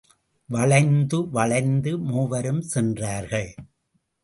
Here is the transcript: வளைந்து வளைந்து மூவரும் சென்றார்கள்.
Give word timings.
வளைந்து 0.47 1.29
வளைந்து 1.29 1.97
மூவரும் 1.97 2.61
சென்றார்கள். 2.61 3.53